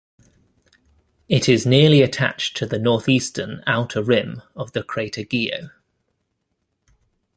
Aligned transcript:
It 1.29 1.47
is 1.47 1.67
nearly 1.67 2.01
attached 2.01 2.57
to 2.57 2.65
the 2.65 2.79
northeastern 2.79 3.61
outer 3.67 4.01
rim 4.01 4.41
of 4.55 4.71
the 4.71 4.81
crater 4.81 5.21
Guyot. 5.23 5.69